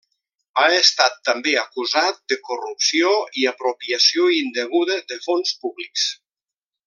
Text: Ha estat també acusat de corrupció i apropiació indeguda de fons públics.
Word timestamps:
Ha 0.61 0.69
estat 0.77 1.19
també 1.29 1.51
acusat 1.63 2.17
de 2.33 2.37
corrupció 2.47 3.13
i 3.43 3.47
apropiació 3.53 4.27
indeguda 4.41 4.99
de 5.13 5.21
fons 5.29 5.57
públics. 5.65 6.09